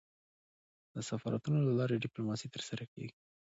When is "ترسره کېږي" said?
2.55-3.15